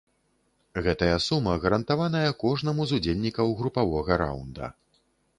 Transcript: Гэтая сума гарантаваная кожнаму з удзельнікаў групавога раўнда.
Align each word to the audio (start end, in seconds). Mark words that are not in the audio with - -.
Гэтая 0.85 1.17
сума 1.25 1.51
гарантаваная 1.65 2.31
кожнаму 2.43 2.87
з 2.91 2.97
удзельнікаў 3.01 3.53
групавога 3.59 4.17
раўнда. 4.23 4.71